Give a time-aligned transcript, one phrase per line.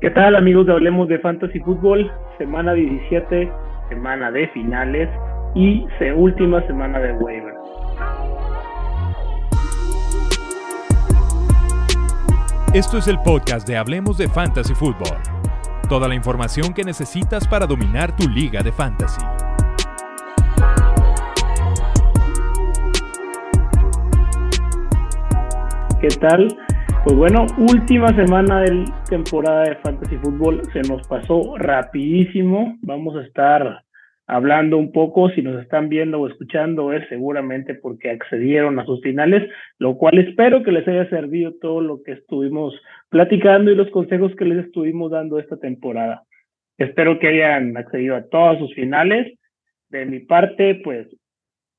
[0.00, 2.08] ¿Qué tal amigos de Hablemos de Fantasy Fútbol?
[2.38, 3.52] Semana 17,
[3.88, 5.08] semana de finales
[5.56, 7.54] y última semana de waiver.
[12.72, 15.18] Esto es el podcast de Hablemos de Fantasy Fútbol.
[15.88, 19.20] Toda la información que necesitas para dominar tu liga de fantasy.
[26.00, 26.56] ¿Qué tal?
[27.08, 32.76] Pues bueno, última semana de temporada de Fantasy Fútbol se nos pasó rapidísimo.
[32.82, 33.82] Vamos a estar
[34.26, 39.00] hablando un poco, si nos están viendo o escuchando, es seguramente porque accedieron a sus
[39.00, 42.78] finales, lo cual espero que les haya servido todo lo que estuvimos
[43.08, 46.24] platicando y los consejos que les estuvimos dando esta temporada.
[46.76, 49.32] Espero que hayan accedido a todas sus finales.
[49.88, 51.08] De mi parte, pues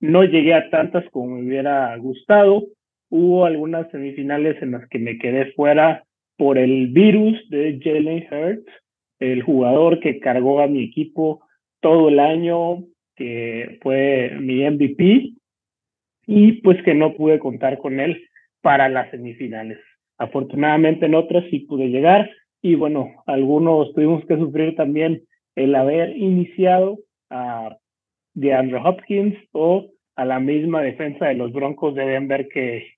[0.00, 2.62] no llegué a tantas como me hubiera gustado.
[3.10, 6.04] Hubo algunas semifinales en las que me quedé fuera
[6.36, 8.72] por el virus de Jalen Hurts,
[9.18, 11.42] el jugador que cargó a mi equipo
[11.80, 12.84] todo el año,
[13.16, 15.32] que fue mi MVP,
[16.26, 18.22] y pues que no pude contar con él
[18.60, 19.78] para las semifinales.
[20.18, 25.22] Afortunadamente en otras sí pude llegar y bueno, algunos tuvimos que sufrir también
[25.54, 26.98] el haber iniciado
[27.30, 27.76] a
[28.34, 32.97] DeAndre Hopkins o a la misma defensa de los Broncos de Denver que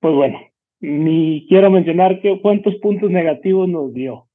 [0.00, 0.40] pues bueno,
[0.80, 4.26] ni quiero mencionar que, cuántos puntos negativos nos dio.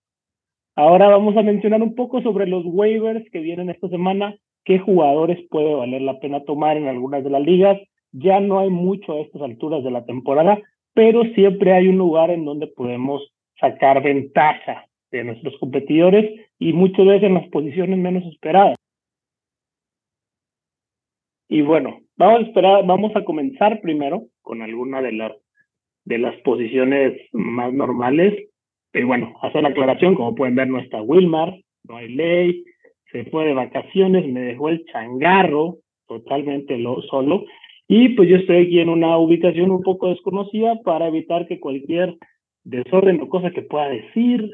[0.75, 5.39] Ahora vamos a mencionar un poco sobre los waivers que vienen esta semana, qué jugadores
[5.49, 7.79] puede valer la pena tomar en algunas de las ligas.
[8.11, 10.59] Ya no hay mucho a estas alturas de la temporada,
[10.93, 17.05] pero siempre hay un lugar en donde podemos sacar ventaja de nuestros competidores y muchas
[17.05, 18.75] veces en las posiciones menos esperadas.
[21.47, 25.33] Y bueno, vamos a esperar, vamos a comenzar primero con alguna de las
[26.05, 28.49] de las posiciones más normales.
[28.91, 31.53] Pero bueno, hacer la aclaración, como pueden ver, no está Wilmar,
[31.83, 32.63] no hay ley,
[33.11, 37.45] se fue de vacaciones, me dejó el changarro totalmente lo, solo.
[37.87, 42.15] Y pues yo estoy aquí en una ubicación un poco desconocida para evitar que cualquier
[42.63, 44.49] desorden o cosa que pueda decir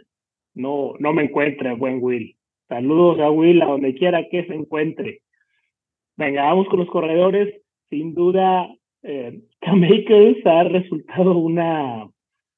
[0.53, 2.36] no, no me encuentre, buen Will.
[2.68, 5.22] Saludos a Will a donde quiera que se encuentre.
[6.18, 7.62] Venga, vamos con los corredores.
[7.90, 8.70] Sin duda,
[9.03, 12.09] eh, K-Makers ha resultado una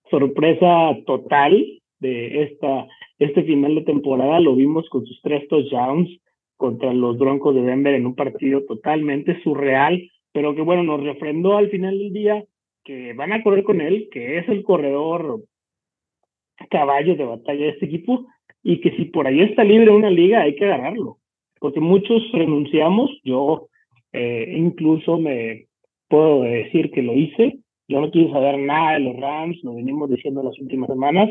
[0.09, 1.63] sorpresa total
[1.99, 2.87] de esta,
[3.19, 4.39] este final de temporada.
[4.39, 6.09] Lo vimos con sus tres touchdowns
[6.57, 11.55] contra los Broncos de Denver en un partido totalmente surreal, pero que bueno, nos refrendó
[11.55, 12.43] al final del día
[12.83, 15.43] que van a correr con él, que es el corredor
[16.71, 18.25] caballo de batalla de este equipo
[18.63, 21.17] y que si por ahí está libre una liga hay que agarrarlo,
[21.59, 23.67] porque muchos renunciamos, yo
[24.13, 25.67] eh, incluso me,
[26.07, 27.59] puedo decir que lo hice.
[27.87, 31.29] Yo no quiero saber nada de los Rams, lo venimos diciendo las últimas semanas,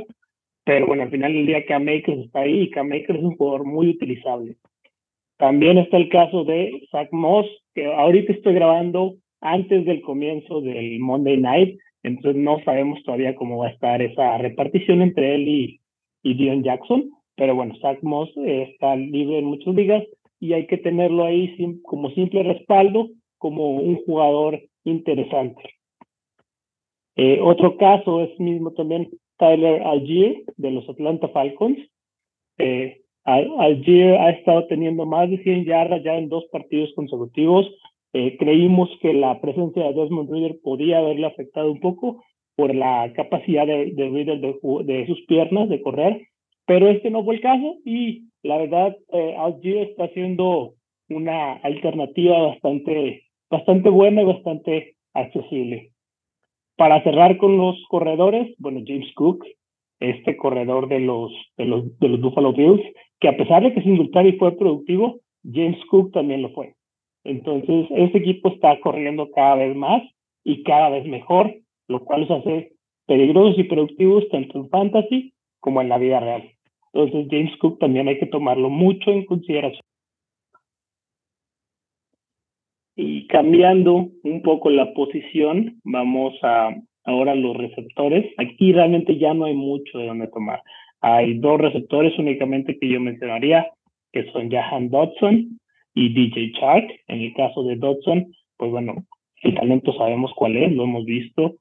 [0.65, 3.37] pero bueno, al final del día Cam Makers está ahí y Cam Makers es un
[3.37, 4.57] jugador muy utilizable.
[5.39, 11.01] También está el caso de Zach Moss, que ahorita estoy grabando antes del comienzo del
[11.01, 15.81] Monday Night, entonces no sabemos todavía cómo va a estar esa repartición entre él y,
[16.23, 20.05] y Dion Jackson, pero bueno, Zach Moss está libre en muchas ligas
[20.39, 23.09] y hay que tenerlo ahí como simple respaldo
[23.43, 25.63] como un jugador interesante.
[27.17, 31.77] Eh, otro caso es mismo también Tyler Algier de los Atlanta Falcons.
[32.59, 37.67] Eh, Algier ha estado teniendo más de 100 yardas ya en dos partidos consecutivos.
[38.13, 42.23] Eh, creímos que la presencia de Desmond Reader podía haberle afectado un poco
[42.55, 46.29] por la capacidad de, de Reader de, sus piernas de correr,
[46.65, 50.75] pero este no fue el caso y la verdad eh, Algier está siendo
[51.09, 55.93] una alternativa bastante bastante buena y bastante accesible.
[56.77, 59.45] Para cerrar con los corredores, bueno, James Cook,
[60.01, 62.83] este corredor de los, de los, de los Buffalo Bills,
[63.21, 66.75] que a pesar de que y fue productivo, James Cook también lo fue.
[67.25, 70.03] Entonces, este equipo está corriendo cada vez más
[70.43, 71.55] y cada vez mejor,
[71.89, 72.73] lo cual los hace
[73.07, 76.51] peligrosos y productivos tanto en fantasy como en la vida real.
[76.95, 79.83] Entonces, James Cook también hay que tomarlo mucho en consideración.
[82.95, 86.75] Y cambiando un poco la posición, vamos a
[87.05, 88.33] ahora los receptores.
[88.39, 90.63] Aquí realmente ya no hay mucho de donde tomar.
[91.01, 93.67] Hay dos receptores únicamente que yo mencionaría,
[94.13, 95.59] que son Jahan Dodson
[95.95, 96.89] y DJ Chark.
[97.09, 99.05] En el caso de Dodson, pues bueno,
[99.43, 101.57] el talento sabemos cuál es, lo hemos visto.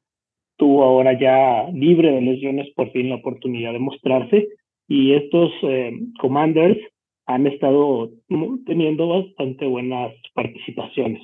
[0.57, 4.47] Tuvo ahora ya libre de lesiones por fin la oportunidad de mostrarse.
[4.87, 6.77] Y estos eh, Commanders
[7.33, 8.11] han estado
[8.65, 11.21] teniendo bastante buenas participaciones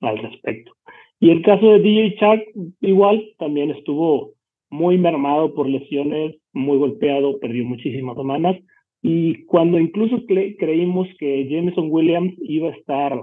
[0.00, 0.72] al respecto.
[1.20, 4.32] Y el caso de DJ Chuck igual, también estuvo
[4.70, 8.56] muy mermado por lesiones, muy golpeado, perdió muchísimas semanas.
[9.02, 13.22] Y cuando incluso creímos que Jameson Williams iba a estar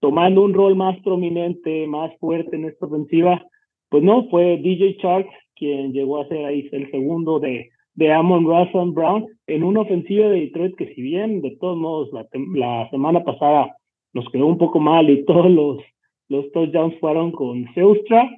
[0.00, 3.44] tomando un rol más prominente, más fuerte en esta ofensiva,
[3.88, 8.44] pues no, fue DJ Chark quien llegó a ser ahí el segundo de, de Amon
[8.46, 13.24] Russell Brown en una ofensiva de Detroit que si bien de todos modos la, semana
[13.24, 13.74] pasada
[14.12, 15.78] nos quedó un poco mal y todos los,
[16.28, 18.30] los touchdowns fueron con Seustra,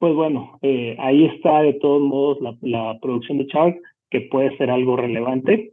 [0.00, 3.78] pues bueno, eh, ahí está de todos modos la, la producción de Chark,
[4.10, 5.70] que puede ser algo relevante.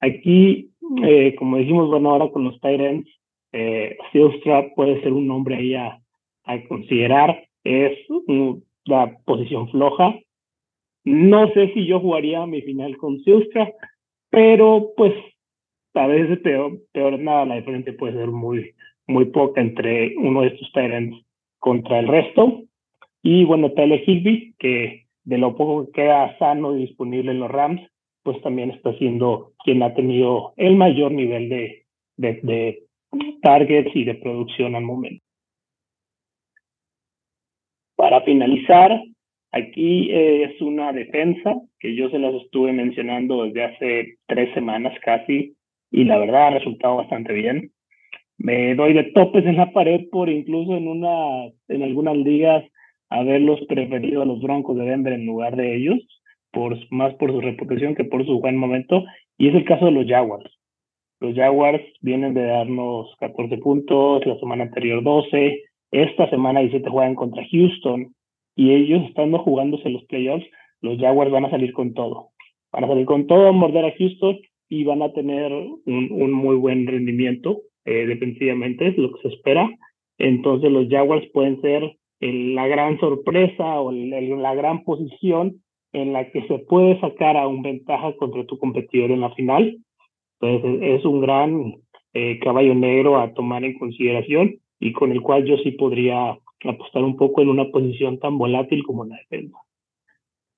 [0.00, 0.72] Aquí,
[1.02, 3.08] eh, como dijimos, bueno, ahora con los Tyrants,
[3.52, 3.96] eh,
[4.76, 5.98] puede ser un nombre ahí a,
[6.44, 7.48] a considerar.
[7.64, 10.14] Es una posición floja.
[11.04, 13.72] No sé si yo jugaría mi final con Silstra,
[14.30, 15.12] pero pues
[15.94, 18.74] a veces peor, peor nada, la diferencia puede ser muy,
[19.06, 21.16] muy poca entre uno de estos Tyrants
[21.58, 22.62] contra el resto.
[23.22, 27.50] Y bueno, Tele Hilby, que de lo poco que queda sano y disponible en los
[27.50, 27.80] Rams,
[28.22, 31.86] pues también está siendo quien ha tenido el mayor nivel de,
[32.16, 32.82] de, de
[33.42, 35.22] targets y de producción al momento.
[37.96, 39.00] Para finalizar,
[39.54, 44.92] aquí eh, es una defensa que yo se las estuve mencionando desde hace tres semanas
[45.04, 45.54] casi
[45.90, 47.70] y la verdad ha resultado bastante bien.
[48.36, 52.64] Me doy de topes en la pared por incluso en una en algunas ligas
[53.10, 56.00] haberlos preferido a los Broncos de Denver en lugar de ellos,
[56.50, 59.04] por más por su reputación que por su buen momento,
[59.38, 60.50] y es el caso de los Jaguars.
[61.20, 65.62] Los Jaguars vienen de darnos 14 puntos, la semana anterior 12,
[65.92, 68.12] esta semana 17 juegan contra Houston
[68.56, 70.46] y ellos estando jugándose los playoffs,
[70.80, 72.30] los Jaguars van a salir con todo.
[72.72, 76.56] Van a salir con todo, a morder a Houston y van a tener un, muy
[76.56, 79.70] buen rendimiento eh, defensivamente, es lo que se espera.
[80.18, 85.62] Entonces los Jaguars pueden ser la gran sorpresa o la gran posición
[85.92, 89.78] en la que se puede sacar a un ventaja contra tu competidor en la final.
[90.40, 91.74] Entonces es un gran
[92.12, 96.36] eh, caballo negro a tomar en consideración y con el cual yo sí podría
[96.70, 99.58] apostar un poco en una posición tan volátil como la defensa.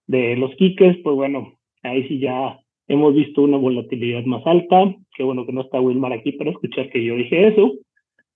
[0.06, 2.58] De los kickers, pues bueno, ahí sí ya
[2.88, 4.94] hemos visto una volatilidad más alta.
[5.17, 7.75] Qué bueno que no está Wilmar aquí para escuchar que yo dije eso.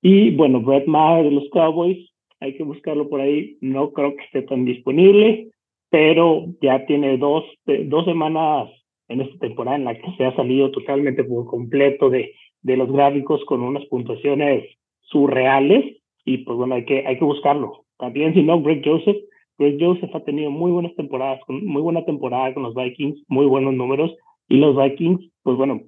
[0.03, 3.59] Y bueno, Brett Maher de los Cowboys, hay que buscarlo por ahí.
[3.61, 5.49] No creo que esté tan disponible,
[5.91, 8.71] pero ya tiene dos, dos semanas
[9.09, 12.33] en esta temporada en la que se ha salido totalmente por completo de,
[12.63, 14.65] de los gráficos con unas puntuaciones
[15.03, 17.85] surreales y pues bueno, hay que, hay que buscarlo.
[17.99, 19.17] También si no, Greg Joseph,
[19.59, 23.75] Greg Joseph ha tenido muy buenas temporadas, muy buena temporada con los Vikings, muy buenos
[23.75, 24.15] números
[24.49, 25.83] y los Vikings, pues bueno,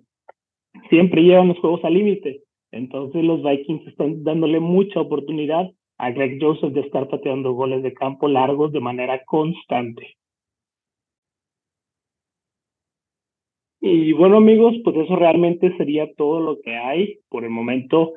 [0.90, 2.43] siempre llevan los juegos al límite.
[2.70, 7.93] Entonces los Vikings están dándole mucha oportunidad a Greg Joseph de estar pateando goles de
[7.93, 10.17] campo largos de manera constante.
[13.81, 18.12] Y bueno amigos, pues eso realmente sería todo lo que hay por el momento.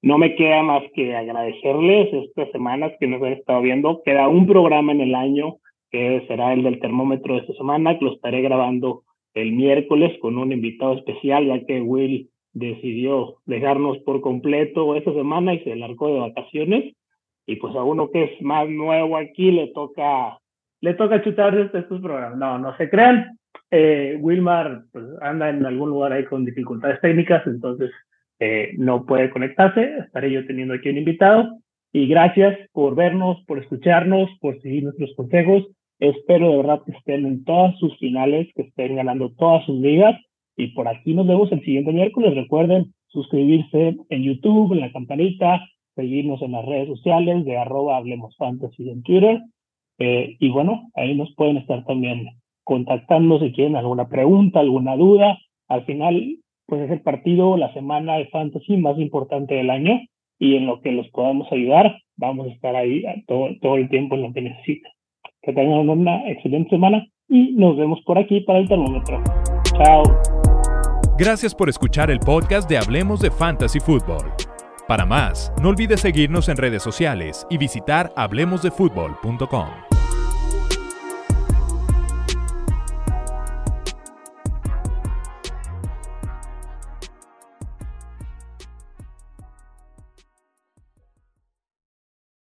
[0.00, 4.02] No me queda más que agradecerles estas semanas que nos han estado viendo.
[4.04, 5.56] Queda un programa en el año
[5.90, 9.02] que será el del termómetro de esta semana, que lo estaré grabando
[9.34, 15.54] el miércoles con un invitado especial, ya que Will decidió dejarnos por completo esta semana
[15.54, 16.94] y se largó de vacaciones.
[17.46, 20.38] Y pues a uno que es más nuevo aquí le toca,
[20.80, 22.38] le toca chutarse estos programas.
[22.38, 23.38] No, no se crean.
[23.70, 27.90] Eh, Wilmar pues, anda en algún lugar ahí con dificultades técnicas, entonces
[28.40, 29.98] eh, no puede conectarse.
[29.98, 31.58] Estaré yo teniendo aquí un invitado.
[31.92, 35.66] Y gracias por vernos, por escucharnos, por seguir nuestros consejos.
[35.98, 40.16] Espero de verdad que estén en todas sus finales, que estén ganando todas sus ligas.
[40.56, 42.34] Y por aquí nos vemos el siguiente miércoles.
[42.34, 45.60] Recuerden suscribirse en YouTube, en la campanita,
[45.94, 49.40] seguirnos en las redes sociales de arroba Hablemos Fantasy en Twitter.
[49.98, 52.28] Eh, y bueno, ahí nos pueden estar también
[52.64, 55.38] contactando si quieren alguna pregunta, alguna duda.
[55.68, 60.00] Al final, pues es el partido, la semana de fantasy más importante del año
[60.38, 64.14] y en lo que los podamos ayudar, vamos a estar ahí todo, todo el tiempo
[64.14, 64.92] en lo que necesiten.
[65.42, 69.22] Que tengan una excelente semana y nos vemos por aquí para el termómetro.
[69.78, 70.02] Chao.
[71.18, 74.30] Gracias por escuchar el podcast de Hablemos de Fantasy Football.
[74.86, 79.87] Para más, no olvides seguirnos en redes sociales y visitar hablemosdefutbol.com.